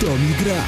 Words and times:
To 0.00 0.06
mi 0.06 0.44
gra. 0.44 0.64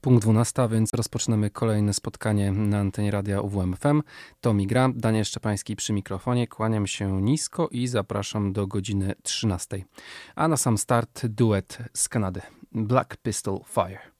Punkt 0.00 0.22
12, 0.22 0.68
więc 0.68 0.90
rozpoczynamy 0.94 1.50
kolejne 1.50 1.94
spotkanie 1.94 2.52
na 2.52 2.78
antenie 2.78 3.10
radia 3.10 3.40
UWMFM. 3.40 4.02
To 4.40 4.54
mi 4.54 4.66
gra, 4.66 4.88
Daniel 4.94 5.24
Szczepański 5.24 5.76
przy 5.76 5.92
mikrofonie. 5.92 6.46
Kłaniam 6.46 6.86
się 6.86 7.22
nisko 7.22 7.68
i 7.70 7.86
zapraszam 7.86 8.52
do 8.52 8.66
godziny 8.66 9.14
13. 9.22 9.84
A 10.34 10.48
na 10.48 10.56
sam 10.56 10.78
start 10.78 11.26
duet 11.26 11.78
z 11.92 12.08
Kanady. 12.08 12.40
Black 12.72 13.16
Pistol 13.16 13.60
Fire. 13.66 14.11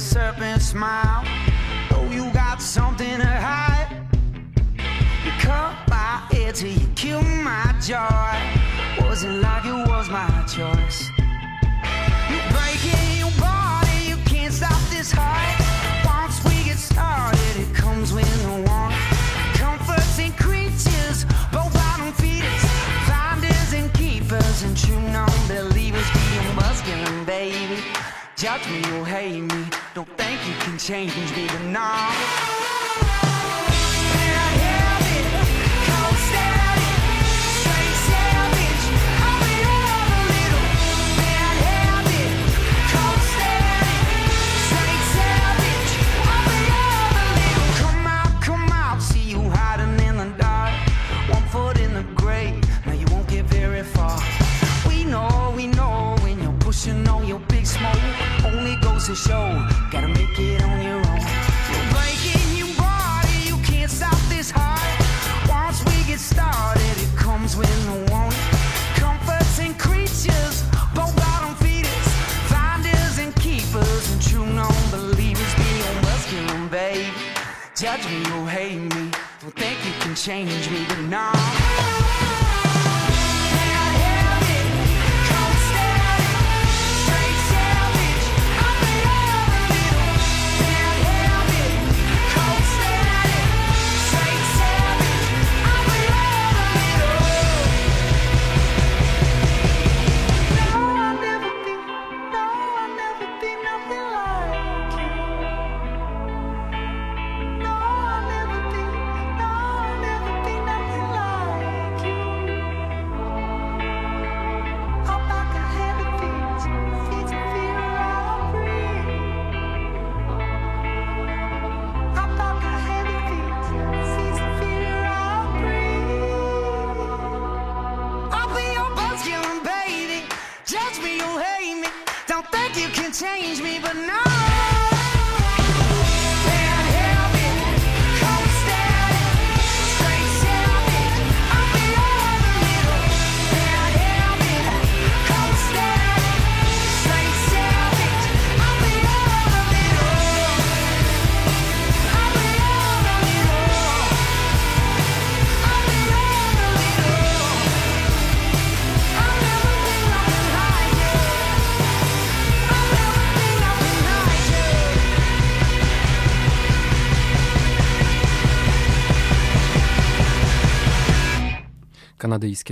Serpent 0.00 0.60
smile. 0.60 1.24
Oh, 1.92 2.08
you 2.10 2.30
got 2.32 2.60
something 2.60 3.18
to 3.18 3.26
hide. 3.26 3.88
You 5.24 5.30
cut 5.38 5.74
my 5.88 6.26
head 6.30 6.54
till 6.54 6.68
you 6.68 6.86
kill 6.94 7.22
my 7.22 7.74
joy. 7.80 9.04
Wasn't 9.04 9.40
like 9.40 9.64
it 9.64 9.88
was 9.88 10.08
my 10.10 10.28
choice. 10.46 11.10
You 12.30 12.38
breaking 12.52 13.18
your 13.18 13.32
body, 13.40 14.08
you 14.08 14.16
can't 14.26 14.52
stop 14.52 14.80
this 14.90 15.10
heart. 15.10 15.56
Once 16.04 16.42
we 16.44 16.64
get 16.64 16.78
started, 16.78 17.56
it 17.56 17.74
comes 17.74 18.12
warning. 18.12 18.98
Comforts 19.54 20.18
and 20.18 20.36
creatures, 20.36 21.24
both 21.52 21.72
bottom 21.72 22.12
feeders, 22.14 22.64
finders 23.08 23.72
and 23.72 23.92
keepers, 23.94 24.62
and 24.64 24.76
true 24.76 25.00
non-believers. 25.12 26.08
Be 26.12 26.38
a 26.38 26.54
muscular 26.54 27.24
baby. 27.24 27.99
Judge 28.40 28.66
me 28.70 28.80
or 28.98 29.04
hate 29.04 29.42
me. 29.42 29.66
Don't 29.94 30.08
think 30.16 30.40
you 30.48 30.54
can 30.64 30.78
change 30.78 31.14
me, 31.36 31.46
but 31.46 31.60
to 59.10 59.16
show. 59.16 59.66
Gotta 59.90 60.06
make 60.06 60.38
it 60.38 60.62
on 60.62 60.82
your 60.82 60.98
own. 60.98 61.20
You're 61.72 61.88
breaking 61.90 62.46
your 62.54 62.72
body, 62.78 63.38
you 63.44 63.56
can't 63.64 63.90
stop 63.90 64.16
this 64.28 64.52
heart. 64.54 64.86
Once 65.48 65.84
we 65.86 66.04
get 66.04 66.20
started, 66.20 66.94
it 66.96 67.10
comes 67.16 67.56
with 67.56 67.74
no 67.86 67.96
warning. 68.12 68.38
Comforts 68.94 69.58
and 69.58 69.76
creatures, 69.76 70.62
both 70.94 71.14
bottom 71.16 71.56
feeders, 71.56 72.06
finders 72.54 73.18
and 73.18 73.34
keepers, 73.34 74.12
and 74.12 74.22
true 74.22 74.46
non-believers. 74.46 75.54
Be 75.56 75.70
a 75.90 75.92
muscular, 76.06 76.68
babe. 76.68 77.12
Judge 77.74 78.06
me 78.06 78.20
or 78.38 78.46
hate 78.46 78.78
me. 78.94 79.10
Don't 79.40 79.56
think 79.56 79.76
you 79.84 79.92
can 80.02 80.14
change 80.14 80.70
me, 80.70 80.84
but 80.88 81.00
nah. 81.10 82.09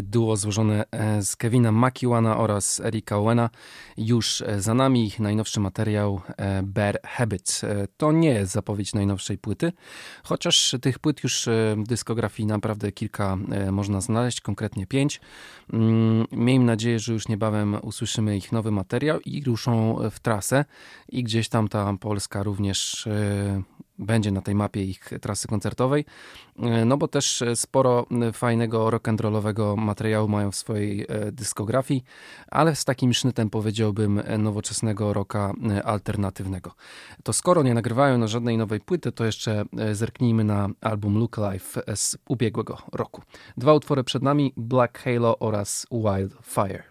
Duo 0.03 0.37
złożone 0.37 0.85
e, 0.91 1.23
z 1.23 1.37
Kevina 1.37 1.73
Makiwana 1.73 2.39
oraz 2.39 2.81
Erika 2.81 3.17
Owena. 3.17 3.51
Już 3.97 4.43
e, 4.43 4.61
za 4.61 4.75
nami 4.75 5.07
ich 5.07 5.21
najnowszy 5.21 5.61
materiał 5.61 6.21
e, 6.37 6.63
Bear 6.63 7.01
Habits. 7.03 7.65
To 7.97 8.13
nie 8.13 8.29
jest 8.29 8.53
zapowiedź 8.53 8.95
najnowszej 8.95 9.39
płyty, 9.39 9.73
chociaż 10.23 10.77
tych 10.83 10.99
płyt 10.99 11.23
już 11.23 11.49
w 11.77 11.83
dyskografii 11.87 12.47
naprawdę 12.47 12.93
kilka 12.93 13.39
można 13.73 14.01
znaleźć, 14.01 14.41
konkretnie 14.41 14.87
pięć. 14.87 15.21
Mm, 15.73 16.27
miejmy 16.33 16.65
nadzieję, 16.65 16.99
że 16.99 17.13
już 17.13 17.29
niebawem 17.29 17.77
usłyszymy 17.83 18.37
ich 18.37 18.53
nowy 18.53 18.71
materiał 18.71 19.21
i 19.21 19.45
ruszą 19.45 19.99
w 20.11 20.21
trasę 20.21 20.65
i 21.09 21.25
gdzieś 21.25 21.49
tam 21.49 21.69
ta 21.69 21.95
Polska 22.01 22.43
również 22.43 23.09
będzie 23.99 24.31
na 24.33 24.41
tej 24.41 24.55
mapie 24.55 24.85
ich 24.85 25.11
trasy 25.21 25.49
koncertowej, 25.49 26.05
e, 26.59 26.85
no 26.85 26.97
bo 26.97 27.09
też 27.09 27.45
sporo 27.55 28.07
fajnego 28.33 28.87
rock'n'rollowego 28.91 29.77
materiału 29.77 30.29
mają 30.29 30.51
w 30.51 30.57
swojej 30.57 31.07
e, 31.09 31.33
dyskografii, 31.33 32.05
ale 32.51 32.77
z 32.77 32.85
takim 32.85 33.15
sznytem 33.15 33.51
powiedziałbym 33.51 34.23
nowoczesnego 34.39 35.13
rocka 35.13 35.53
e, 35.71 35.83
alternatywnego. 35.83 36.75
To 37.23 37.33
skoro 37.33 37.63
nie 37.63 37.75
nagrywają 37.75 38.19
na 38.19 38.27
żadnej 38.27 38.59
nowej 38.59 38.81
płyty, 38.81 39.13
to 39.13 39.25
jeszcze 39.25 39.65
zerknijmy 39.93 40.45
na 40.45 40.69
album 40.81 41.19
Look 41.19 41.37
Life 41.53 41.97
z 41.97 42.17
ubiegłego 42.29 42.79
roku. 42.93 43.23
Dwa 43.57 43.75
utwory 43.75 44.05
przed 44.05 44.23
nami, 44.23 44.53
Black 44.57 44.99
Halo 44.99 45.39
oraz 45.39 45.87
Wildfire. 45.93 46.83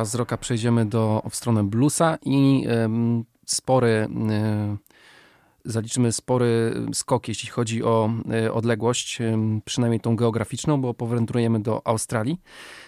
Teraz 0.00 0.10
z 0.10 0.14
rocka 0.14 0.36
przejdziemy 0.36 0.86
do, 0.86 1.22
w 1.30 1.36
stronę 1.36 1.64
bluesa 1.64 2.18
i 2.24 2.66
spory 3.46 4.08
zaliczymy 5.64 6.12
spory 6.12 6.74
skok, 6.92 7.28
jeśli 7.28 7.48
chodzi 7.48 7.84
o 7.84 8.10
e, 8.32 8.52
odległość, 8.52 9.18
przynajmniej 9.64 10.00
tą 10.00 10.16
geograficzną, 10.16 10.80
bo 10.80 10.94
powędrujemy 10.94 11.60
do 11.60 11.86
Australii, 11.86 12.40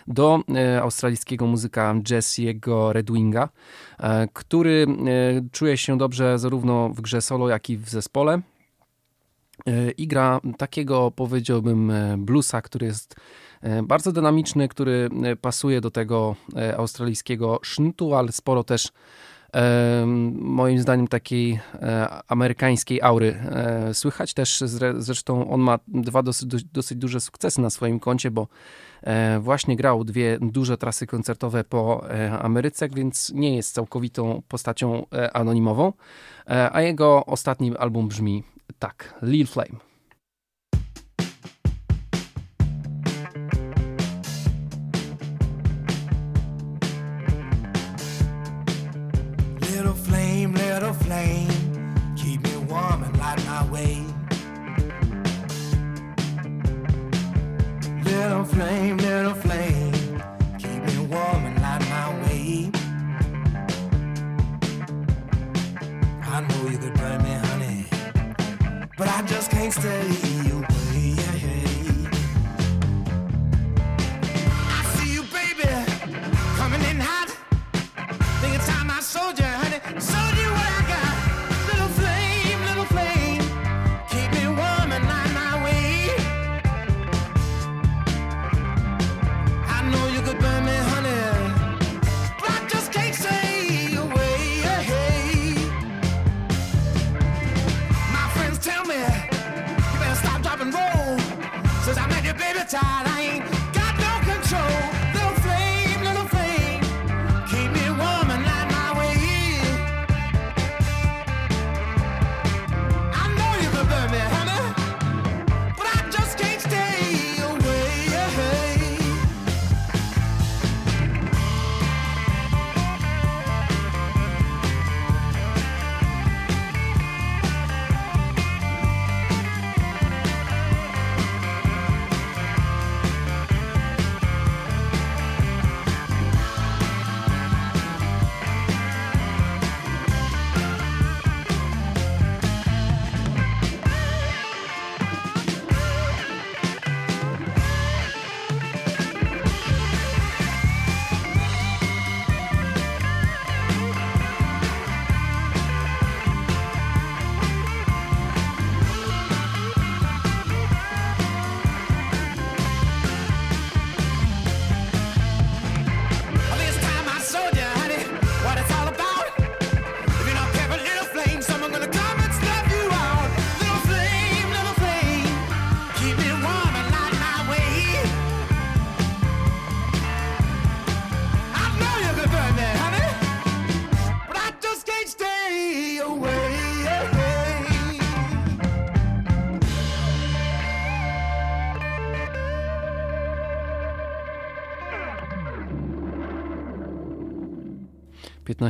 do 0.06 0.40
e, 0.54 0.82
australijskiego 0.82 1.46
muzyka 1.46 1.94
Jesse'ego 1.94 2.92
Redwinga, 2.92 3.48
e, 3.98 4.28
który 4.32 4.86
czuje 5.52 5.76
się 5.76 5.98
dobrze 5.98 6.38
zarówno 6.38 6.88
w 6.88 7.00
grze 7.00 7.22
solo, 7.22 7.48
jak 7.48 7.70
i 7.70 7.76
w 7.76 7.88
zespole 7.88 8.40
i 9.96 10.06
gra 10.06 10.40
takiego, 10.58 11.10
powiedziałbym, 11.10 11.92
bluesa, 12.18 12.62
który 12.62 12.86
jest 12.86 13.16
bardzo 13.82 14.12
dynamiczny, 14.12 14.68
który 14.68 15.08
pasuje 15.40 15.80
do 15.80 15.90
tego 15.90 16.36
australijskiego 16.76 17.60
sznytu, 17.62 18.14
ale 18.14 18.32
sporo 18.32 18.64
też 18.64 18.88
moim 20.34 20.78
zdaniem 20.80 21.08
takiej 21.08 21.60
e, 21.74 22.08
amerykańskiej 22.28 23.02
aury 23.02 23.34
e, 23.34 23.94
słychać. 23.94 24.34
Też 24.34 24.64
zresztą 24.98 25.50
on 25.50 25.60
ma 25.60 25.78
dwa 25.88 26.22
dosyć, 26.22 26.64
dosyć 26.64 26.98
duże 26.98 27.20
sukcesy 27.20 27.60
na 27.60 27.70
swoim 27.70 28.00
koncie, 28.00 28.30
bo 28.30 28.48
e, 29.02 29.40
właśnie 29.40 29.76
grał 29.76 30.04
dwie 30.04 30.38
duże 30.40 30.78
trasy 30.78 31.06
koncertowe 31.06 31.64
po 31.64 32.04
Ameryce, 32.40 32.88
więc 32.88 33.32
nie 33.34 33.56
jest 33.56 33.74
całkowitą 33.74 34.42
postacią 34.48 35.06
anonimową. 35.32 35.92
A 36.72 36.80
jego 36.80 37.26
ostatni 37.26 37.76
album 37.76 38.08
brzmi 38.08 38.42
tak, 38.78 39.14
Lil 39.22 39.46
Flame. 39.46 39.91
Flame, 58.44 58.96
little 58.96 59.34
flame. 59.34 60.22
Keep 60.58 60.82
me 60.84 60.98
warm 61.06 61.44
and 61.46 61.60
light 61.60 61.80
my 61.90 62.08
way. 62.22 62.70
I 66.22 66.40
know 66.40 66.70
you 66.70 66.78
could 66.78 66.94
burn 66.94 67.22
me, 67.22 67.32
honey, 67.48 67.86
but 68.96 69.08
I 69.08 69.22
just 69.22 69.50
can't 69.50 69.72
stay 69.72 70.06
away. 70.50 71.16
I 74.76 74.82
see 74.94 75.12
you, 75.14 75.22
baby, 75.24 75.68
coming 76.56 76.82
in 76.90 76.98
hot. 77.00 77.28
Think 78.40 78.54
it's 78.56 78.66
time 78.66 78.90
I 78.90 79.02
baby, 102.42 102.64
tired. 102.66 103.06
I 103.06 103.20
ain't 103.20 103.61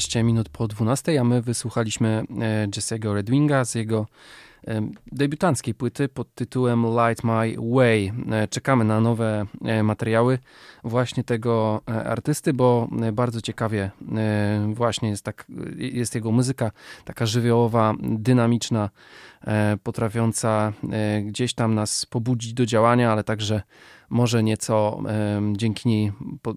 soldier. 0.02 0.24
minut 0.24 0.48
po 0.48 0.68
12, 0.68 1.20
a 1.20 1.24
my 1.24 1.42
wysłuchaliśmy 1.42 2.24
e, 2.40 2.68
Jesse'ego 2.68 3.14
Redwinga 3.14 3.64
z 3.64 3.74
jego 3.74 4.06
e, 4.66 4.88
debiutanckiej 5.12 5.74
płyty 5.74 6.08
pod 6.08 6.34
tytułem 6.34 6.86
Light 6.86 7.24
My 7.24 7.54
Way. 7.74 8.12
E, 8.30 8.48
czekamy 8.48 8.84
na 8.84 9.00
nowe 9.00 9.46
materiały 9.82 10.38
właśnie 10.84 11.24
tego 11.24 11.80
artysty, 11.86 12.52
bo 12.52 12.88
bardzo 13.12 13.40
ciekawie 13.40 13.90
właśnie 14.74 15.08
jest, 15.08 15.24
tak, 15.24 15.46
jest 15.76 16.14
jego 16.14 16.32
muzyka, 16.32 16.70
taka 17.04 17.26
żywiołowa, 17.26 17.94
dynamiczna, 18.00 18.90
potrafiąca 19.82 20.72
gdzieś 21.22 21.54
tam 21.54 21.74
nas 21.74 22.06
pobudzić 22.06 22.54
do 22.54 22.66
działania, 22.66 23.12
ale 23.12 23.24
także 23.24 23.62
może 24.12 24.42
nieco 24.42 25.02
dzięki 25.52 25.88
niej 25.88 26.12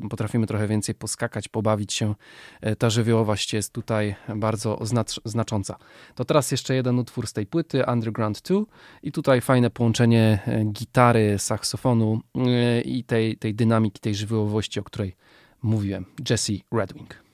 potrafimy 0.09 0.47
trochę 0.47 0.67
więcej 0.67 0.95
poskakać, 0.95 1.47
pobawić 1.47 1.93
się. 1.93 2.15
E, 2.61 2.75
ta 2.75 2.89
żywiołowość 2.89 3.53
jest 3.53 3.73
tutaj 3.73 4.15
bardzo 4.35 4.79
znacząca. 5.25 5.75
To 6.15 6.25
teraz 6.25 6.51
jeszcze 6.51 6.75
jeden 6.75 6.99
utwór 6.99 7.27
z 7.27 7.33
tej 7.33 7.45
płyty, 7.45 7.83
Underground 7.87 8.41
2 8.41 8.59
i 9.03 9.11
tutaj 9.11 9.41
fajne 9.41 9.69
połączenie 9.69 10.39
e, 10.47 10.65
gitary, 10.65 11.39
saksofonu 11.39 12.19
e, 12.35 12.81
i 12.81 13.03
tej, 13.03 13.37
tej 13.37 13.55
dynamiki, 13.55 13.99
tej 13.99 14.15
żywiołowości, 14.15 14.79
o 14.79 14.83
której 14.83 15.15
mówiłem. 15.61 16.05
Jesse 16.29 16.53
Redwing. 16.71 17.24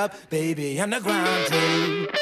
Up, 0.00 0.14
baby, 0.30 0.80
underground 0.80 1.46
too. 1.48 2.19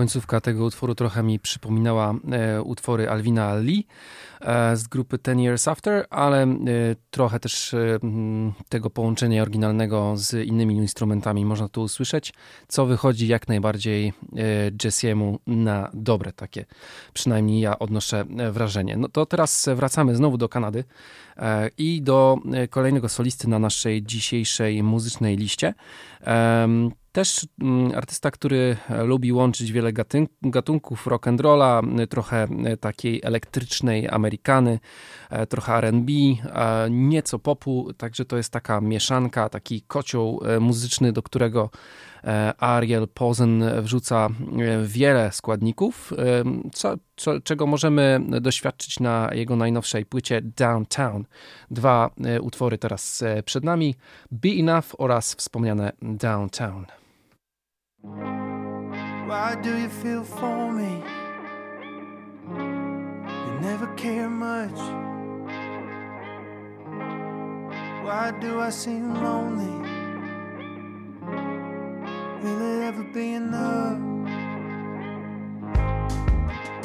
Końcówka 0.00 0.40
tego 0.40 0.64
utworu 0.64 0.94
trochę 0.94 1.22
mi 1.22 1.38
przypominała 1.38 2.14
e, 2.32 2.62
utwory 2.62 3.10
Alvina 3.10 3.54
Lee 3.54 3.86
e, 4.40 4.76
z 4.76 4.88
grupy 4.88 5.18
Ten 5.18 5.40
Years 5.40 5.68
After, 5.68 6.06
ale 6.10 6.42
e, 6.42 6.56
trochę 7.10 7.40
też 7.40 7.74
e, 7.74 7.98
m, 8.02 8.52
tego 8.68 8.90
połączenia 8.90 9.42
oryginalnego 9.42 10.12
z 10.16 10.46
innymi 10.46 10.76
instrumentami 10.76 11.44
można 11.44 11.68
tu 11.68 11.82
usłyszeć, 11.82 12.32
co 12.68 12.86
wychodzi 12.86 13.28
jak 13.28 13.48
najbardziej 13.48 14.06
e, 14.08 14.12
Jessiemu 14.84 15.38
na 15.46 15.90
dobre, 15.94 16.32
takie 16.32 16.64
przynajmniej 17.12 17.60
ja 17.60 17.78
odnoszę 17.78 18.24
e, 18.38 18.52
wrażenie. 18.52 18.96
No 18.96 19.08
to 19.08 19.26
teraz 19.26 19.68
wracamy 19.74 20.16
znowu 20.16 20.38
do 20.38 20.48
Kanady 20.48 20.84
i 21.78 22.02
do 22.02 22.38
e, 22.52 22.68
kolejnego 22.68 23.08
solisty 23.08 23.48
na 23.48 23.58
naszej 23.58 24.02
dzisiejszej 24.02 24.82
muzycznej 24.82 25.36
liście. 25.36 25.74
Em, 26.20 26.90
Też 27.12 27.46
artysta, 27.94 28.30
który 28.30 28.76
e, 28.90 29.04
lubi 29.04 29.32
łączyć 29.32 29.72
wiele 29.72 29.92
gatunków 30.42 31.06
rock 31.06 31.28
and 31.28 31.40
rolla, 31.40 31.82
trochę 32.10 32.48
takiej 32.80 33.20
elektrycznej 33.24 34.08
Amerykany, 34.08 34.78
e, 35.30 35.46
trochę 35.46 35.74
R&B, 35.74 36.12
e, 36.12 36.90
nieco 36.90 37.38
popu, 37.38 37.92
także 37.96 38.24
to 38.24 38.36
jest 38.36 38.52
taka 38.52 38.80
mieszanka, 38.80 39.48
taki 39.48 39.82
kocioł 39.82 40.40
e, 40.44 40.60
muzyczny, 40.60 41.12
do 41.12 41.22
którego 41.22 41.70
e, 41.72 42.09
Ariel 42.58 43.08
Posen 43.08 43.64
wrzuca 43.82 44.28
e, 44.58 44.82
wiele 44.86 45.32
składników, 45.32 46.12
e, 46.12 46.16
co, 46.72 46.94
co, 47.16 47.40
czego 47.40 47.66
możemy 47.66 48.20
doświadczyć 48.40 49.00
na 49.00 49.30
jego 49.32 49.56
najnowszej 49.56 50.06
płycie 50.06 50.40
Downtown. 50.42 51.24
Dwa 51.70 52.10
e, 52.24 52.40
utwory 52.40 52.78
teraz 52.78 53.22
e, 53.22 53.42
przed 53.42 53.64
nami, 53.64 53.94
Be 54.30 54.48
Enough 54.48 54.86
oraz 54.98 55.34
wspomniane 55.34 55.92
Downtown. 56.02 56.86
Why 59.30 59.56
do 59.62 59.78
you 59.78 59.88
feel 60.02 60.24
for 60.24 60.72
me? 60.72 61.02
You 63.46 63.60
never 63.60 63.88
care 63.96 64.28
much. 64.28 64.80
Why 68.04 68.32
do 68.40 68.60
I 68.68 68.72
seem 68.72 69.14
lonely? 69.22 69.79
Will 72.42 72.62
it 72.62 72.84
ever 72.84 73.02
be 73.02 73.34
enough? 73.34 73.98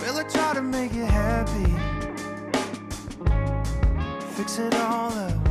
Will 0.02 0.18
I 0.18 0.24
try 0.30 0.54
to 0.54 0.62
make 0.62 0.94
you 0.94 1.06
happy? 1.06 1.72
Fix 4.36 4.60
it 4.60 4.76
all 4.76 5.14
up. 5.14 5.48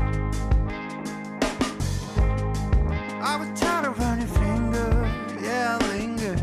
I 3.23 3.37
would 3.41 3.57
try 3.57 3.81
to 3.81 3.91
run 3.93 4.19
your 4.19 4.29
finger, 4.29 5.11
yeah, 5.43 5.79
I 5.81 5.87
linger. 5.97 6.37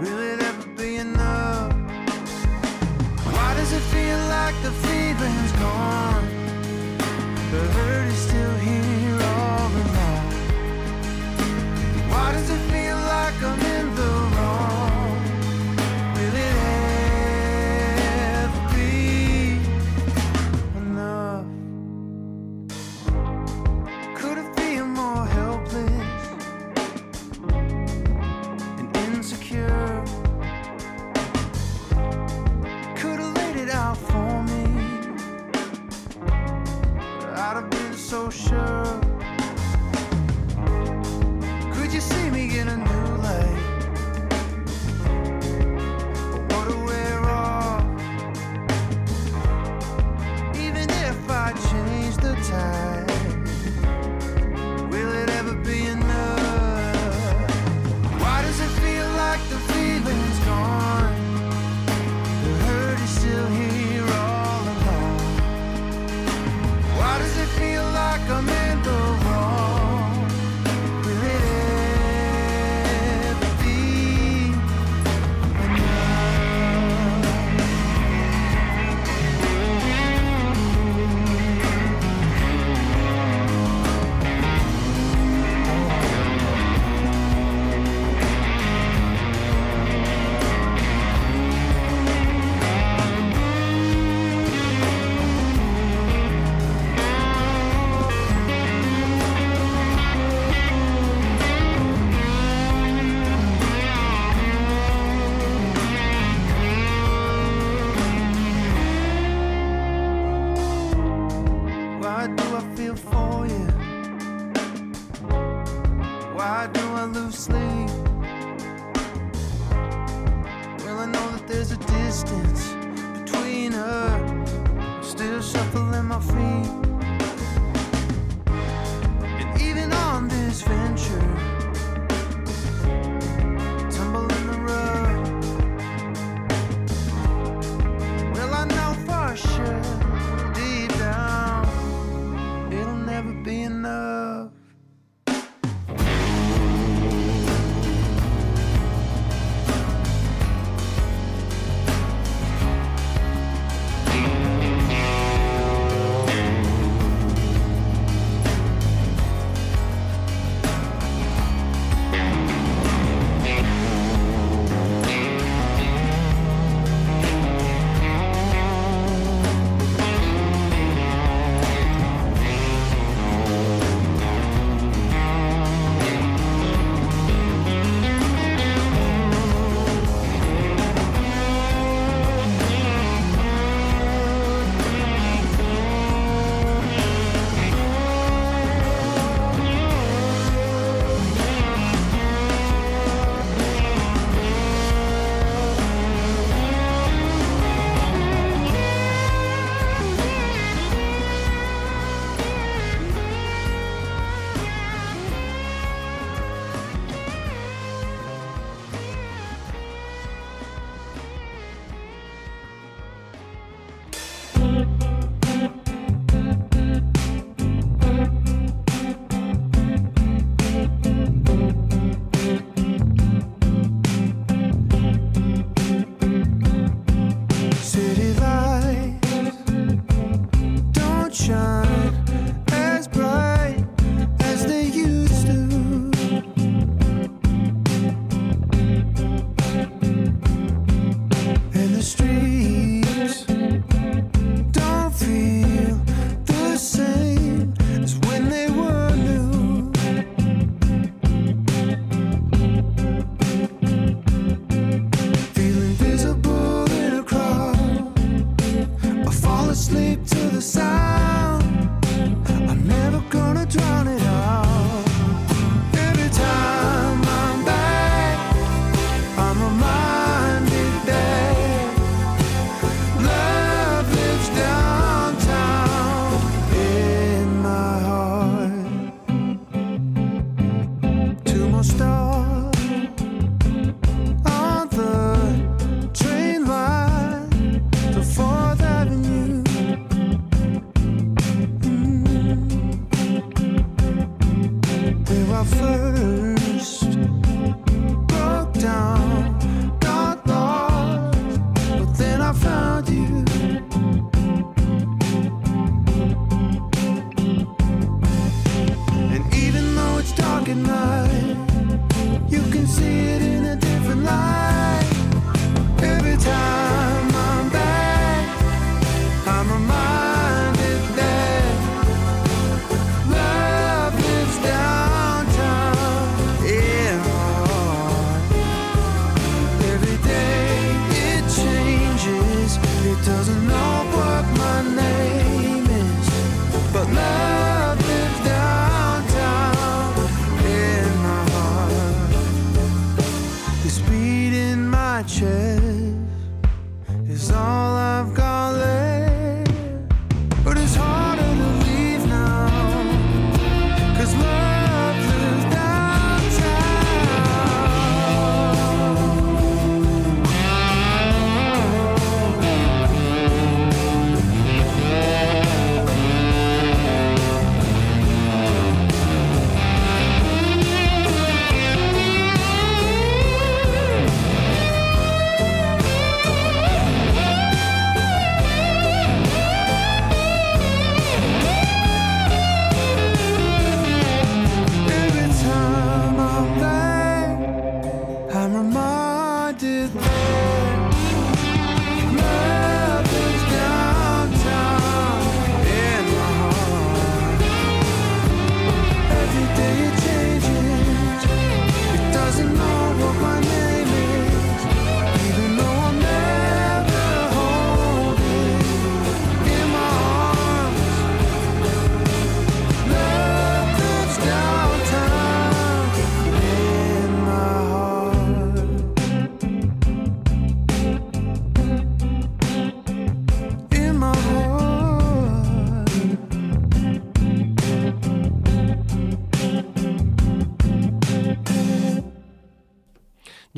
Will 0.00 0.18
it 0.20 0.40
ever 0.40 0.68
be 0.76 0.96
enough? 0.98 1.72
Why 3.34 3.54
does 3.54 3.72
it 3.72 3.82
feel 3.90 4.18
like 4.28 4.54
the 4.62 4.70
feeling's 4.86 5.52
gone? 5.52 6.28
The 7.50 7.58
hurt 7.74 8.05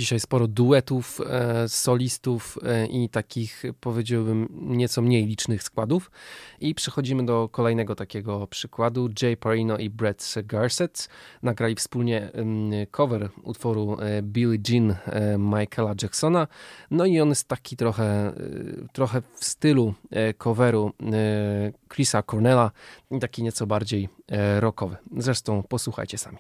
dzisiaj 0.09 0.21
sporo 0.21 0.49
duetów, 0.49 1.21
e, 1.21 1.69
solistów 1.69 2.59
e, 2.63 2.87
i 2.87 3.09
takich, 3.09 3.63
powiedziałbym, 3.81 4.49
nieco 4.51 5.03
mniej 5.03 5.27
licznych 5.27 5.63
składów. 5.63 6.11
I 6.61 6.75
przechodzimy 6.75 7.27
do 7.27 7.49
kolejnego 7.49 7.95
takiego 7.95 8.47
przykładu. 8.47 9.09
Jay 9.23 9.37
Parino 9.37 9.79
i 9.79 9.91
Brett 9.91 10.35
Garset 10.45 11.09
nagrali 11.43 11.75
wspólnie 11.75 12.31
cover 12.91 13.31
utworu 13.43 13.97
e, 14.01 14.23
Billie 14.23 14.59
Jean 14.69 14.97
Michaela 15.39 15.95
Jacksona. 16.03 16.49
No 16.91 17.07
i 17.07 17.21
on 17.21 17.29
jest 17.29 17.49
taki 17.49 17.77
trochę, 17.77 18.33
trochę 18.93 19.23
w 19.35 19.45
stylu 19.45 19.95
coveru 20.39 20.93
Chrisa 21.95 22.23
Cornella, 22.23 22.71
taki 23.21 23.43
nieco 23.43 23.67
bardziej 23.67 24.09
rockowy. 24.61 24.97
Zresztą 25.17 25.63
posłuchajcie 25.63 26.19
sami. 26.19 26.39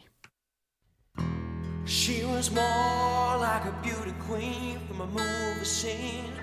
She 1.85 2.27
was 2.27 2.51
like 3.49 3.65
a 3.65 3.77
beauty 3.83 4.15
queen 4.29 4.79
from 4.87 5.01
a 5.01 5.07
movie 5.07 5.65
scene. 5.65 6.35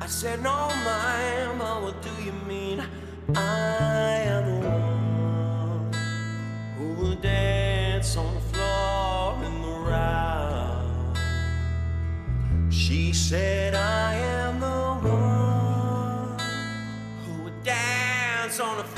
I 0.00 0.06
said, 0.06 0.42
No, 0.42 0.68
my, 0.88 1.54
but 1.58 1.64
oh, 1.66 1.84
what 1.84 1.96
do 2.02 2.10
you 2.22 2.34
mean? 2.46 2.84
I 3.34 4.16
am 4.34 4.44
the 4.50 4.68
one 4.68 5.92
who 6.76 6.86
will 7.00 7.16
dance 7.16 8.18
on 8.18 8.34
the 8.34 8.44
floor 8.52 9.42
in 9.46 9.54
the 9.62 9.76
round. 9.92 11.16
She 12.70 13.14
said, 13.14 13.74
I 13.74 14.14
am 14.14 14.60
the 14.60 14.82
one 15.08 16.38
who 17.24 17.44
will 17.44 17.58
dance 17.62 18.60
on 18.60 18.76
the 18.76 18.93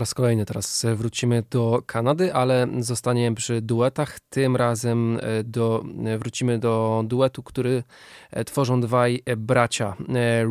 Po 0.00 0.02
raz 0.02 0.14
kolejny 0.14 0.46
teraz 0.46 0.86
wrócimy 0.96 1.42
do 1.50 1.82
Kanady, 1.86 2.34
ale 2.34 2.66
zostaniemy 2.78 3.36
przy 3.36 3.60
duetach. 3.62 4.19
Tym 4.30 4.56
razem 4.56 5.18
e, 5.22 5.44
do, 5.44 5.84
e, 6.06 6.18
wrócimy 6.18 6.58
do 6.58 7.04
duetu, 7.06 7.42
który 7.42 7.82
e, 8.30 8.44
tworzą 8.44 8.80
dwaj 8.80 9.22
bracia. 9.36 9.96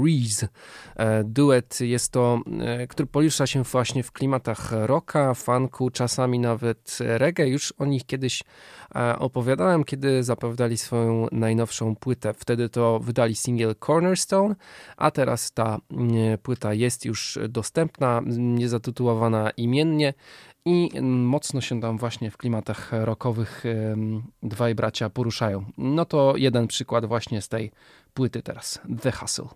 Reese. 0.05 0.47
Duet 1.23 1.79
jest 1.81 2.11
to, 2.11 2.39
który 2.89 3.07
porusza 3.07 3.47
się 3.47 3.63
właśnie 3.63 4.03
w 4.03 4.11
klimatach 4.11 4.71
rocka, 4.71 5.33
funku, 5.33 5.89
czasami 5.89 6.39
nawet 6.39 6.97
reggae. 6.99 7.47
Już 7.47 7.73
o 7.77 7.85
nich 7.85 8.05
kiedyś 8.05 8.43
opowiadałem, 9.19 9.83
kiedy 9.83 10.23
zapowiadali 10.23 10.77
swoją 10.77 11.27
najnowszą 11.31 11.95
płytę. 11.95 12.33
Wtedy 12.33 12.69
to 12.69 12.99
wydali 12.99 13.35
single 13.35 13.75
Cornerstone, 13.75 14.55
a 14.97 15.11
teraz 15.11 15.51
ta 15.51 15.77
płyta 16.43 16.73
jest 16.73 17.05
już 17.05 17.39
dostępna, 17.49 18.21
niezatytułowana 18.37 19.49
imiennie 19.49 20.13
i 20.69 21.01
mocno 21.01 21.61
się 21.61 21.81
tam 21.81 21.97
właśnie 21.97 22.31
w 22.31 22.37
klimatach 22.37 22.91
rockowych 22.91 23.63
dwaj 24.43 24.75
bracia 24.75 25.09
poruszają. 25.09 25.65
No 25.77 26.05
to 26.05 26.33
jeden 26.37 26.67
przykład 26.67 27.05
właśnie 27.05 27.41
z 27.41 27.49
tej 27.49 27.71
płyty 28.13 28.41
teraz, 28.41 28.81
The 29.01 29.11
Hustle. 29.11 29.47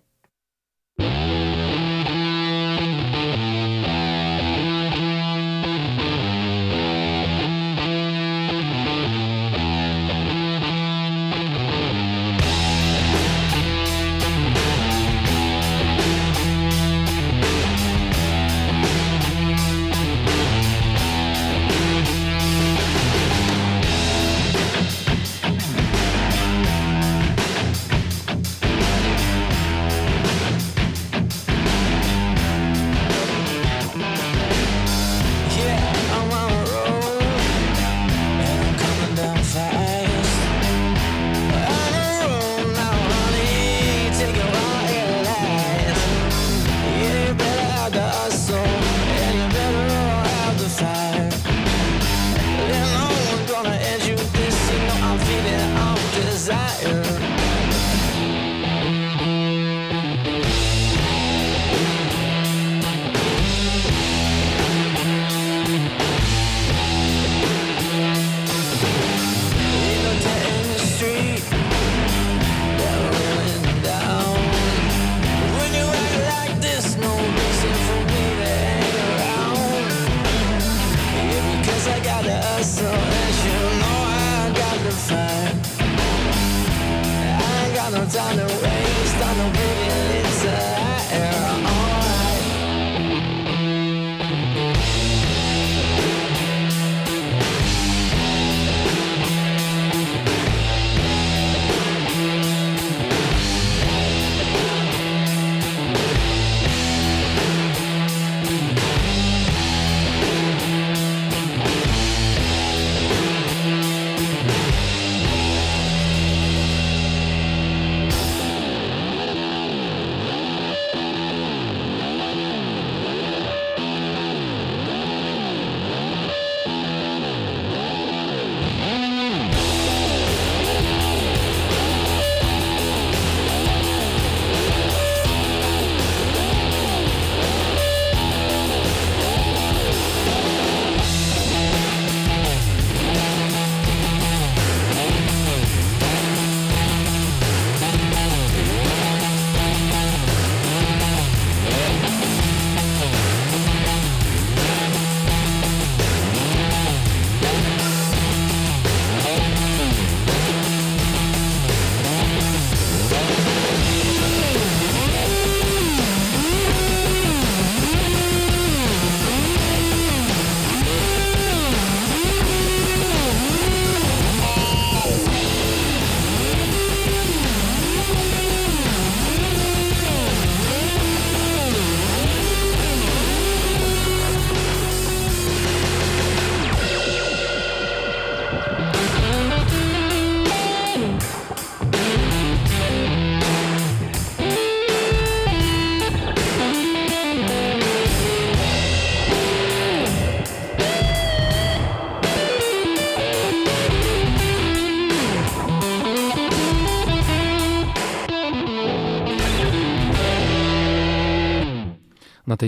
inside. 84.94 85.54
I 85.80 87.64
ain't 87.64 87.74
got 87.74 87.92
no 87.92 88.04
time 88.06 88.36
to 88.36 88.46
waste 88.62 89.22
on 89.26 89.36
no 89.38 89.50
baby. 89.52 90.33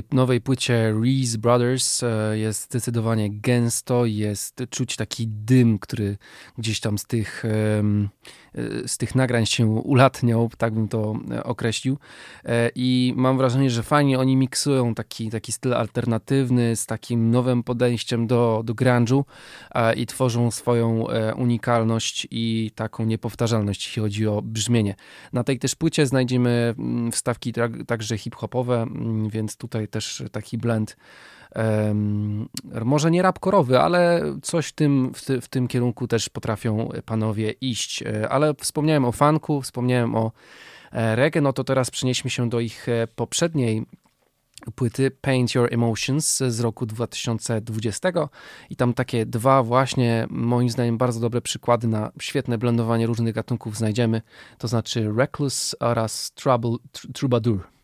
Tej 0.03 0.05
nowej 0.13 0.41
płycie 0.41 0.95
Reese 1.03 1.37
Brothers 1.37 2.03
e, 2.03 2.39
jest 2.39 2.63
zdecydowanie 2.63 3.31
gęsto, 3.31 4.07
jest 4.07 4.63
czuć 4.71 4.97
taki 4.97 5.29
dym, 5.29 5.79
który 5.79 6.17
gdzieś 6.59 6.81
tam 6.81 6.99
z 6.99 7.07
tych, 7.07 7.45
z 8.87 8.99
tych 8.99 9.15
nagrań 9.15 9.47
się 9.47 9.67
ulatniał, 9.67 10.51
tak 10.59 10.75
bym 10.75 10.89
to 10.89 11.15
e, 11.31 11.45
określił. 11.45 11.99
I 12.75 13.15
mam 13.17 13.37
wrażenie, 13.37 13.71
że 13.71 13.83
fajnie 13.83 14.19
oni 14.19 14.37
miksują 14.37 14.95
taki, 14.95 15.31
taki 15.31 15.53
styl 15.53 15.75
alternatywny 15.75 16.77
z 16.77 16.87
takim 16.87 17.31
nowym 17.31 17.63
podejściem 17.63 18.27
do, 18.27 18.63
do 18.65 18.75
grunge'u 18.75 19.25
i 19.97 20.07
tworzą 20.07 20.51
swoją 20.51 21.07
unikalność 21.37 22.29
i 22.31 22.71
taką 22.75 23.05
niepowtarzalność, 23.05 23.87
jeśli 23.87 24.03
chodzi 24.03 24.27
o 24.27 24.43
brzmienie. 24.43 24.95
Na 25.33 25.45
tej 25.45 25.59
też 25.59 25.75
płycie 25.75 26.07
znajdziemy 26.07 26.75
mm, 26.79 27.13
wstawki 27.13 27.53
także 27.87 28.19
hip-hopowe, 28.19 28.83
mm, 28.83 29.29
więc 29.29 29.57
tutaj 29.57 29.89
też 29.89 30.23
taki 30.33 30.59
blend 30.59 30.97
może 32.85 33.11
nie 33.11 33.23
rapkorowy, 33.23 33.81
ale 33.81 34.23
coś 34.43 34.67
w 34.67 34.73
tym, 34.73 35.15
w, 35.15 35.25
ty, 35.25 35.41
w, 35.41 35.49
tym 35.49 35.69
kierunku 35.69 36.09
też 36.09 36.29
potrafią 36.29 36.89
panowie 37.05 37.51
iść. 37.61 38.03
E, 38.03 38.29
ale 38.29 38.55
wspomniałem 38.55 39.05
o 39.05 39.13
funku, 39.13 39.63
wspomniałem 39.63 40.15
o 40.15 40.33
e, 40.93 41.17
reggae, 41.17 41.41
no 41.41 41.53
to 41.53 41.65
teraz 41.65 41.91
przenieśmy 41.91 42.31
się 42.31 42.49
do 42.49 42.61
ich 42.61 42.89
e, 42.89 43.07
poprzedniej 43.07 43.87
płyty 44.75 45.11
Paint 45.11 45.55
Your 45.55 45.75
Emotions 45.75 46.37
z 46.37 46.61
roku 46.61 46.87
2020 46.87 48.09
i 48.71 48.77
tam 48.77 48.95
takie 48.95 49.27
dwa 49.27 49.63
właśnie 49.63 50.27
moim 50.31 50.71
zdaniem 50.71 50.99
bardzo 50.99 51.21
dobre 51.21 51.41
przykłady 51.41 51.89
na 51.89 52.13
świetne 52.21 52.59
blendowanie 52.59 53.07
różnych 53.07 53.35
gatunków 53.35 53.77
znajdziemy, 53.77 54.23
to 54.59 54.69
znaczy 54.69 55.13
Reckless 55.17 55.77
oraz 55.81 56.33
Trouble, 56.35 56.77
Troubadour. 57.15 57.76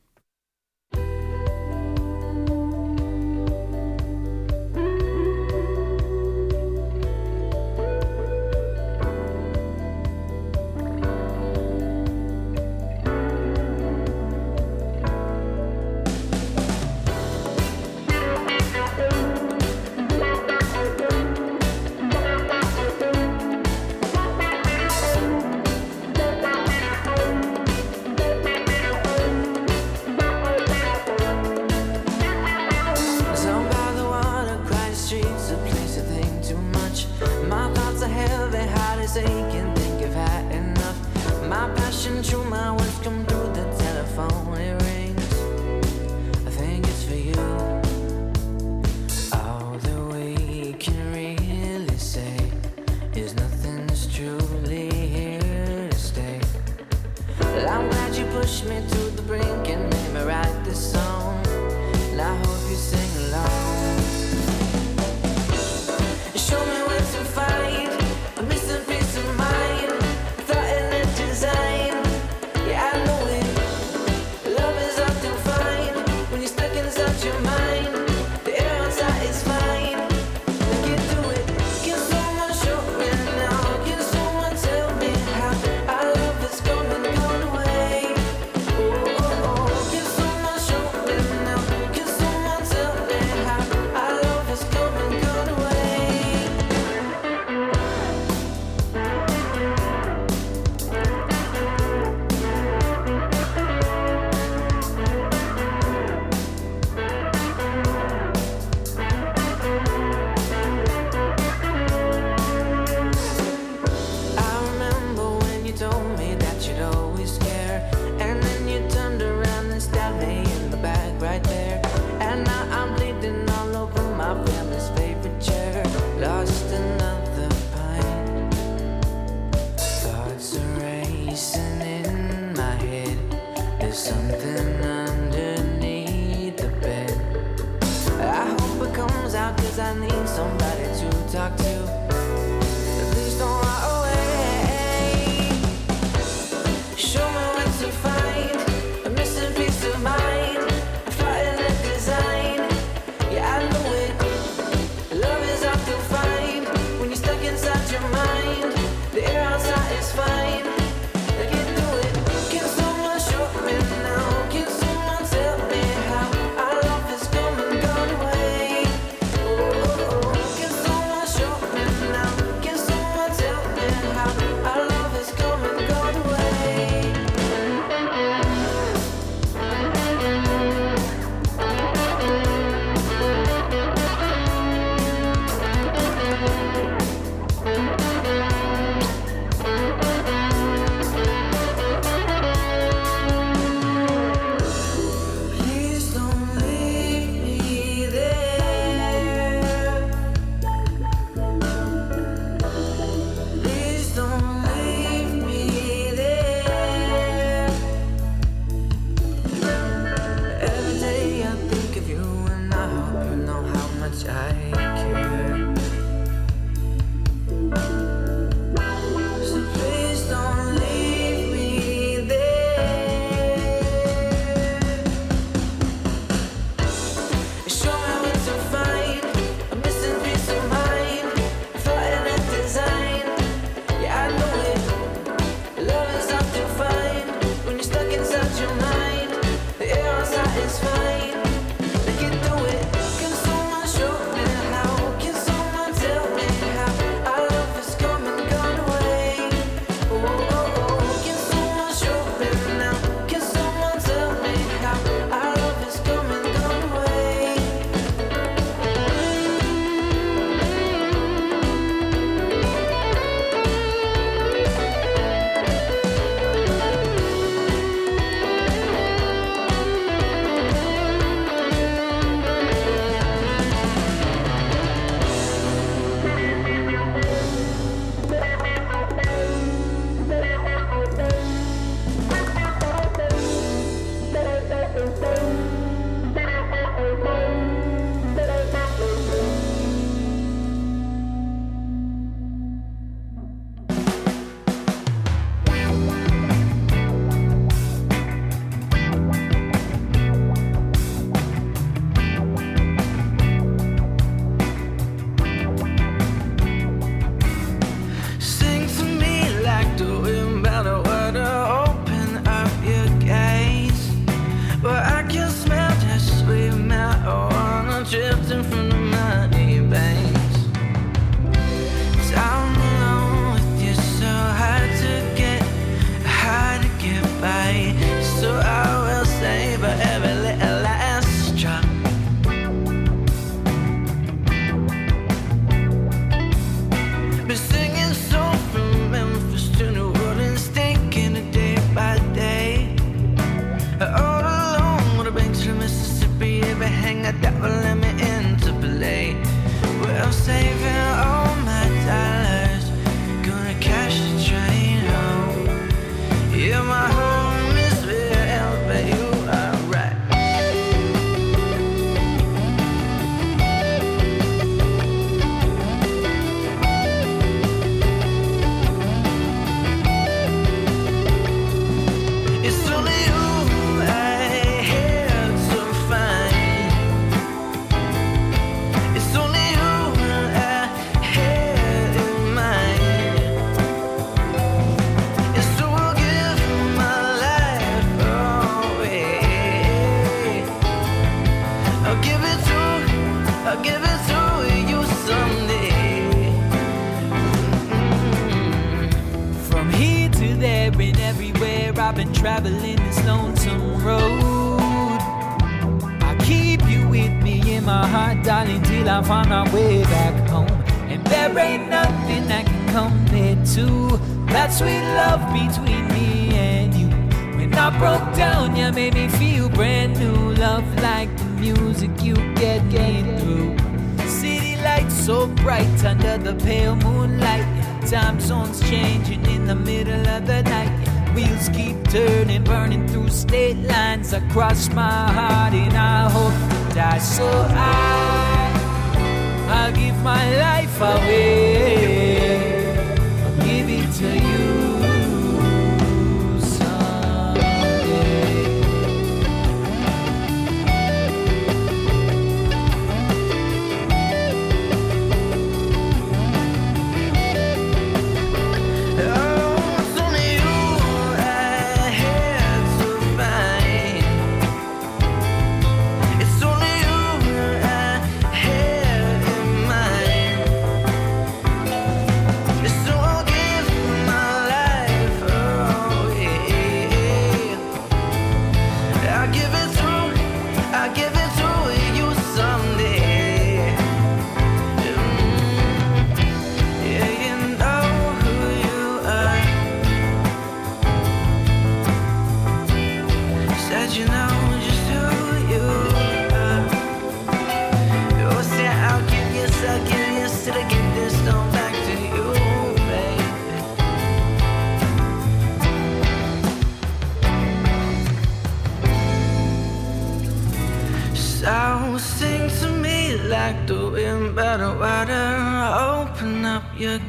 rushing 42.05 42.23
through 42.23 42.45
my 42.51 42.82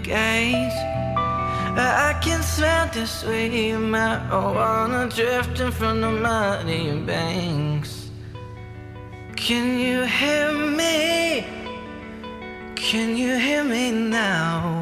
gates. 0.01 0.75
I 1.75 2.19
can 2.23 2.41
smell 2.41 2.87
the 2.93 3.05
sweet 3.05 3.73
marijuana 3.73 5.13
drifting 5.13 5.71
from 5.71 6.01
the 6.01 6.11
muddy 6.11 6.99
banks. 7.05 8.09
Can 9.35 9.79
you 9.79 10.03
hear 10.03 10.51
me? 10.53 11.45
Can 12.75 13.17
you 13.17 13.37
hear 13.37 13.63
me 13.63 13.91
now? 13.91 14.72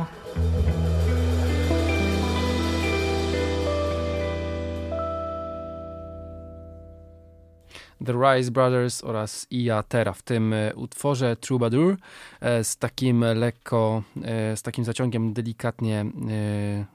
The 8.05 8.13
Rice 8.13 8.51
Brothers 8.51 9.03
oraz 9.03 9.47
Ia 9.51 9.83
Terra 9.83 10.13
w 10.13 10.21
tym 10.21 10.53
e, 10.53 10.75
utworze 10.75 11.35
Troubadour 11.35 11.97
e, 12.39 12.63
z 12.63 12.77
takim 12.77 13.25
lekko, 13.35 14.03
e, 14.23 14.57
z 14.57 14.61
takim 14.61 14.85
zaciągiem 14.85 15.33
delikatnie 15.33 16.05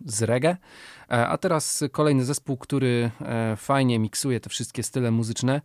z 0.06 0.22
reggae. 0.22 0.56
A 1.08 1.38
teraz 1.38 1.84
kolejny 1.92 2.24
zespół, 2.24 2.56
który 2.56 3.10
fajnie 3.56 3.98
miksuje 3.98 4.40
te 4.40 4.50
wszystkie 4.50 4.82
style 4.82 5.10
muzyczne. 5.10 5.60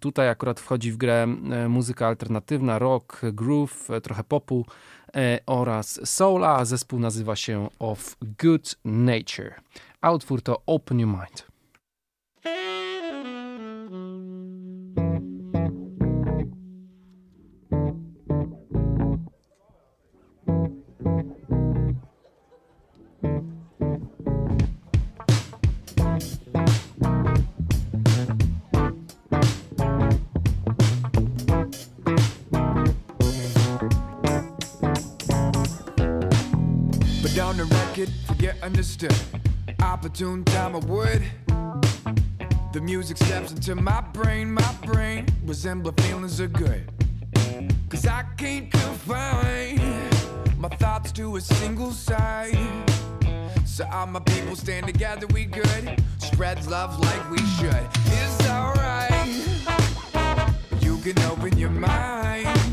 Tutaj 0.00 0.28
akurat 0.28 0.60
wchodzi 0.60 0.92
w 0.92 0.96
grę 0.96 1.26
muzyka 1.68 2.06
alternatywna, 2.06 2.78
rock, 2.78 3.20
groove, 3.32 3.88
trochę 4.02 4.24
popu 4.24 4.66
oraz 5.46 6.00
soula. 6.04 6.64
Zespół 6.64 6.98
nazywa 6.98 7.36
się 7.36 7.68
Of 7.78 8.16
Good 8.42 8.76
Nature. 8.84 9.54
A 10.00 10.12
utwór 10.12 10.42
to 10.42 10.62
Open 10.66 11.00
Your 11.00 11.10
Mind. 11.10 11.46
Down 37.56 37.68
the 37.68 37.74
record, 37.74 38.10
forget 38.26 38.62
understood. 38.62 39.14
Opportune 39.80 40.44
time 40.44 40.76
I 40.76 40.78
would. 40.80 41.22
The 42.74 42.80
music 42.82 43.16
steps 43.16 43.50
into 43.50 43.74
my 43.74 44.02
brain, 44.12 44.52
my 44.52 44.74
brain 44.84 45.26
resemble 45.42 45.92
feelings 45.92 46.38
of 46.38 46.52
good. 46.52 46.90
Cause 47.88 48.06
I 48.06 48.24
can't 48.36 48.70
confine 48.70 49.80
my 50.58 50.68
thoughts 50.68 51.12
to 51.12 51.36
a 51.36 51.40
single 51.40 51.92
side. 51.92 52.58
So 53.64 53.86
all 53.90 54.06
my 54.06 54.20
people 54.20 54.54
stand 54.54 54.86
together, 54.86 55.26
we 55.28 55.46
good. 55.46 56.02
Spread 56.18 56.66
love 56.66 57.00
like 57.00 57.30
we 57.30 57.38
should. 57.38 57.88
It's 58.06 58.50
alright. 58.50 59.40
You 60.82 60.98
can 60.98 61.18
open 61.20 61.56
your 61.56 61.70
mind. 61.70 62.65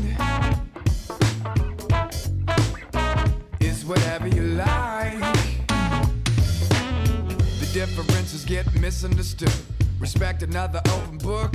Differences 7.86 8.44
get 8.44 8.64
misunderstood. 8.80 9.52
Respect 9.98 10.42
another 10.42 10.80
open 10.90 11.18
book. 11.18 11.54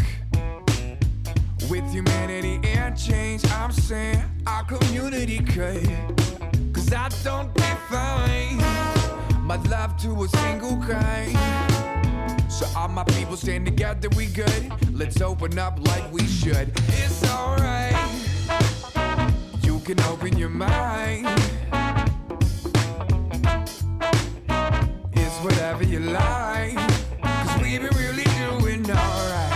With 1.70 1.92
humanity 1.92 2.60
and 2.64 2.98
change, 2.98 3.44
I'm 3.52 3.72
saying 3.72 4.24
our 4.46 4.64
community 4.64 5.40
could. 5.40 5.88
Cause 6.74 6.94
I 6.94 7.10
don't 7.24 7.54
define 7.54 8.58
my 9.46 9.58
love 9.70 9.98
to 10.04 10.24
a 10.24 10.28
single 10.30 10.78
kind. 10.78 11.38
So 12.52 12.68
all 12.76 12.90
my 12.90 13.04
people 13.06 13.36
stand 13.36 13.66
together, 13.66 14.10
we 14.16 14.28
good. 14.28 14.72
Let's 14.94 15.22
open 15.22 15.58
up 15.58 15.80
like 15.88 16.12
we 16.12 16.26
should. 16.28 16.72
It's 16.90 17.24
alright. 17.32 17.96
You 19.64 19.80
can 19.80 20.00
open 20.02 20.38
your 20.38 20.50
mind. 20.50 21.28
Whatever 25.70 25.92
you 25.92 26.00
like. 26.00 26.76
Cause 27.22 27.62
we 27.62 27.78
been 27.78 27.96
really 27.96 28.24
doing 28.24 28.90
alright. 28.90 29.54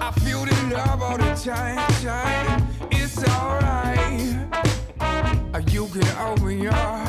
I 0.00 0.12
feel 0.22 0.44
the 0.44 0.74
love 0.76 1.02
all 1.02 1.18
the 1.18 1.34
time, 1.34 1.78
time. 2.02 2.68
It's 2.92 3.18
alright. 3.28 4.36
You 5.72 5.86
can 5.88 6.06
open 6.18 6.60
your 6.60 6.72
mind. 6.72 7.07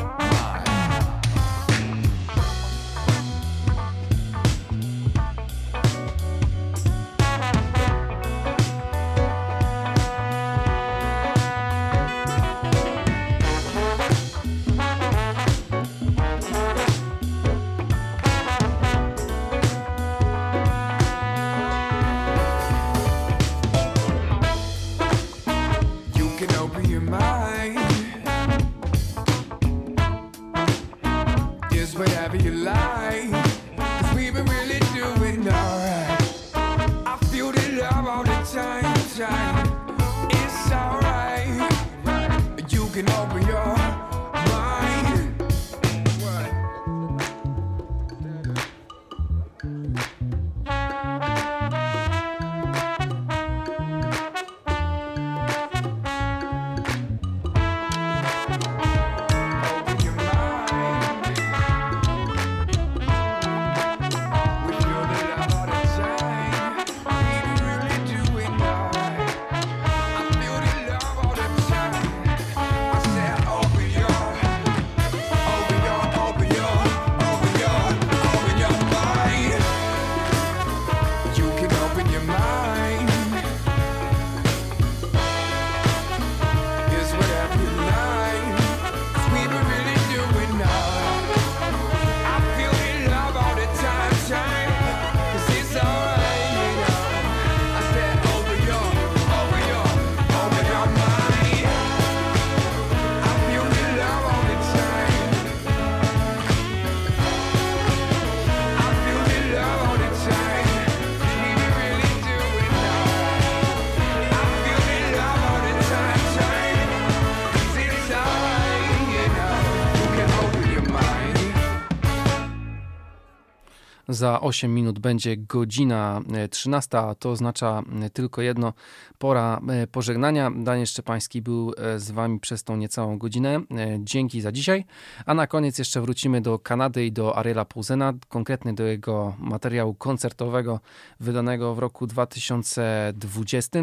Za 124.19 124.41
8 124.41 124.73
minut 124.73 124.99
będzie 124.99 125.37
godzina 125.37 126.21
13, 126.49 126.97
a 126.97 127.15
to 127.15 127.31
oznacza 127.31 127.83
tylko 128.13 128.41
jedno, 128.41 128.73
pora 129.17 129.61
pożegnania. 129.91 130.51
Daniel 130.55 130.85
Szczepański 130.85 131.41
był 131.41 131.73
z 131.97 132.11
Wami 132.11 132.39
przez 132.39 132.63
tą 132.63 132.77
niecałą 132.77 133.17
godzinę. 133.17 133.61
Dzięki 133.99 134.41
za 134.41 134.51
dzisiaj. 134.51 134.85
A 135.25 135.33
na 135.33 135.47
koniec 135.47 135.77
jeszcze 135.77 136.01
wrócimy 136.01 136.41
do 136.41 136.59
Kanady 136.59 137.05
i 137.05 137.11
do 137.11 137.37
Ariela 137.37 137.65
Pouzena, 137.65 138.13
konkretnie 138.29 138.73
do 138.73 138.83
jego 138.83 139.35
materiału 139.37 139.93
koncertowego 139.93 140.79
wydanego 141.19 141.75
w 141.75 141.79
roku 141.79 142.07
2020, 142.07 143.79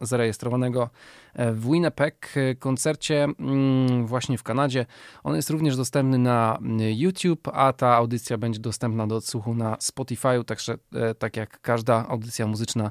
zarejestrowanego 0.00 0.90
w 1.34 1.70
Winnipeg 1.70 2.34
koncercie 2.58 3.24
mm, 3.24 4.06
właśnie 4.06 4.38
w 4.38 4.42
Kanadzie. 4.42 4.86
On 5.24 5.36
jest 5.36 5.50
również 5.50 5.76
dostępny 5.76 6.18
na 6.18 6.58
YouTube, 6.94 7.48
a 7.52 7.72
ta 7.72 7.94
audycja 7.94 8.38
będzie 8.38 8.60
dostępna 8.60 9.06
do 9.06 9.16
odsłuchu 9.16 9.51
na 9.54 9.76
Spotify, 9.80 10.44
także 10.46 10.74
e, 10.94 11.14
tak 11.14 11.36
jak 11.36 11.60
każda 11.60 12.08
audycja 12.08 12.46
muzyczna 12.46 12.90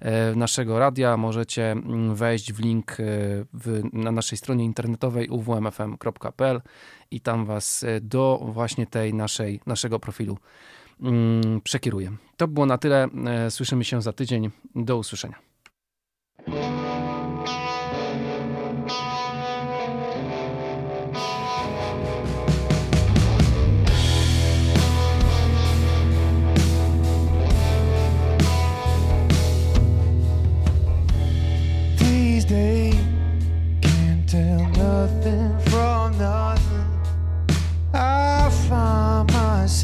e, 0.00 0.34
naszego 0.34 0.78
radia, 0.78 1.16
możecie 1.16 1.72
mm, 1.72 2.14
wejść 2.14 2.52
w 2.52 2.60
link 2.60 2.92
e, 2.92 2.94
w, 3.52 3.82
na 3.92 4.12
naszej 4.12 4.38
stronie 4.38 4.64
internetowej 4.64 5.28
uwmfm.pl 5.28 6.60
i 7.10 7.20
tam 7.20 7.46
was 7.46 7.84
do 8.02 8.40
właśnie 8.52 8.86
tej 8.86 9.14
naszej, 9.14 9.60
naszego 9.66 10.00
profilu 10.00 10.38
mm, 11.00 11.60
przekieruję. 11.60 12.12
To 12.36 12.48
było 12.48 12.66
na 12.66 12.78
tyle. 12.78 13.08
Słyszymy 13.50 13.84
się 13.84 14.02
za 14.02 14.12
tydzień. 14.12 14.50
Do 14.74 14.96
usłyszenia. 14.96 15.47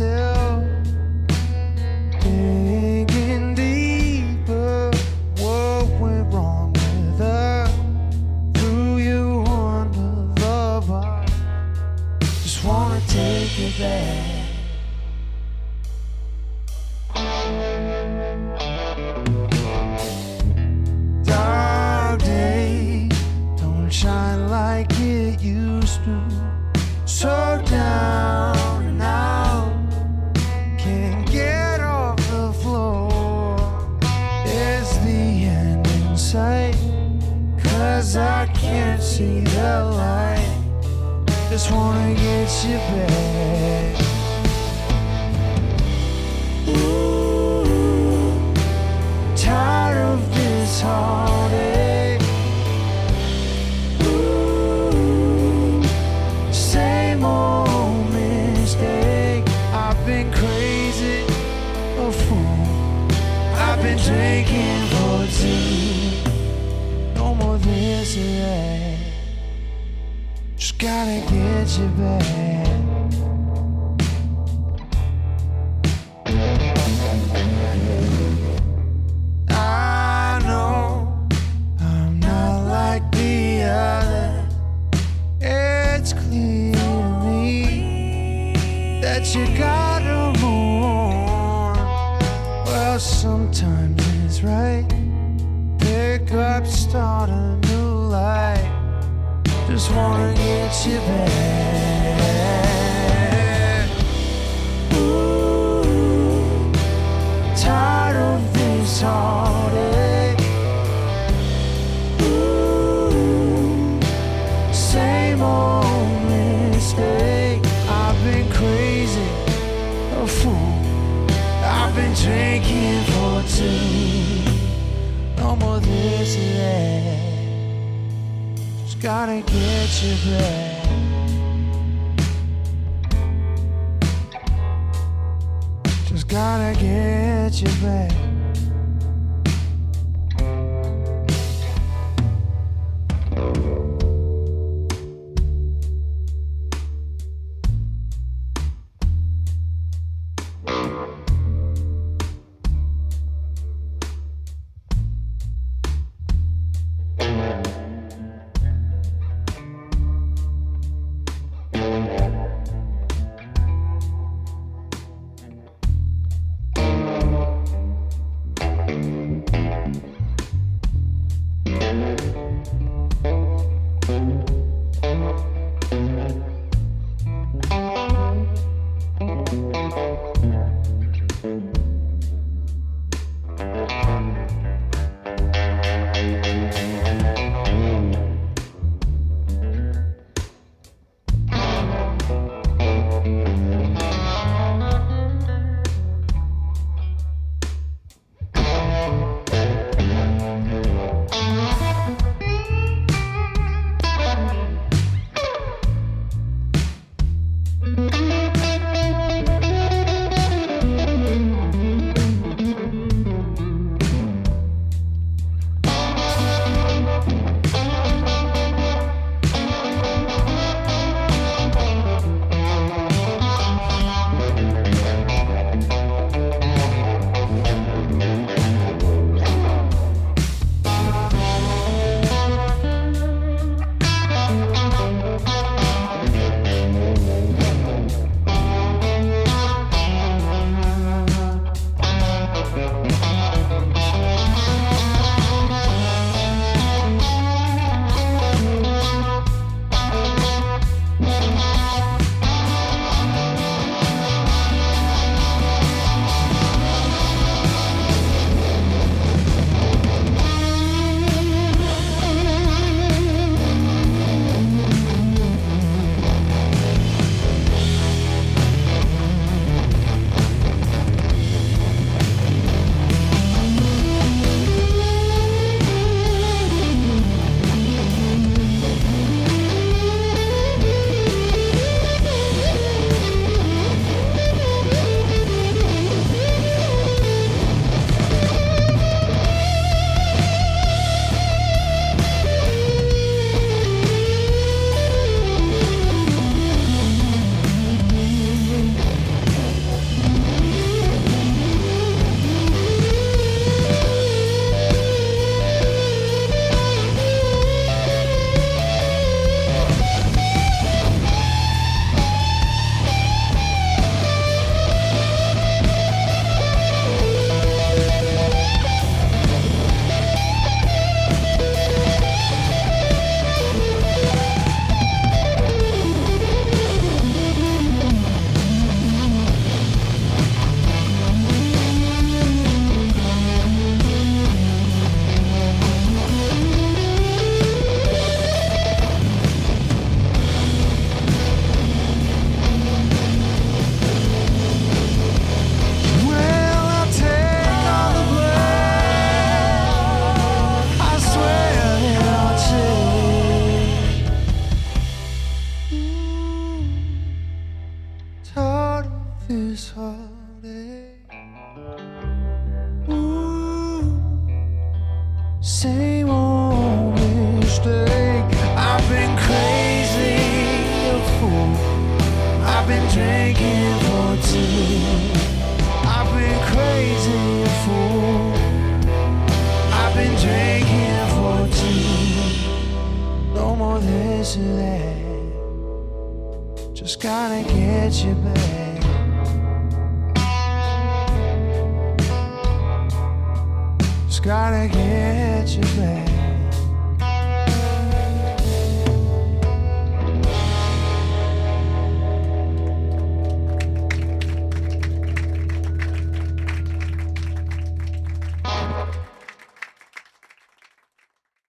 myself. 0.00 0.23